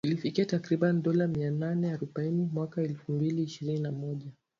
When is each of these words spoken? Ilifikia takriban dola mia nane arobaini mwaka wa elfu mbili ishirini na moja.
Ilifikia 0.05 0.45
takriban 0.45 1.01
dola 1.01 1.27
mia 1.27 1.51
nane 1.51 1.91
arobaini 1.93 2.49
mwaka 2.53 2.81
wa 2.81 2.87
elfu 2.87 3.11
mbili 3.11 3.43
ishirini 3.43 3.79
na 3.79 3.91
moja. 3.91 4.31